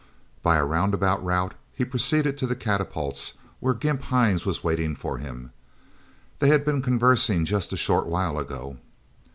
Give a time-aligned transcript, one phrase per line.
[0.41, 4.95] By a round about route he proceeded to the catapults, where Gimp Hines was waiting
[4.95, 5.51] for him.
[6.39, 8.77] They had been conversing just a short while ago.